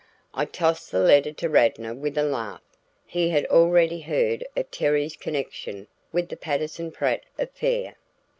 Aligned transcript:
I 0.33 0.45
tossed 0.45 0.89
the 0.89 0.97
letter 0.99 1.31
to 1.31 1.47
Radnor 1.47 1.93
with 1.93 2.17
a 2.17 2.23
laugh; 2.23 2.63
he 3.05 3.29
had 3.29 3.45
already 3.51 3.99
heard 3.99 4.43
of 4.57 4.71
Terry's 4.71 5.15
connection 5.15 5.85
with 6.11 6.27
the 6.29 6.37
Patterson 6.37 6.91
Pratt 6.91 7.23
affair. 7.37 7.95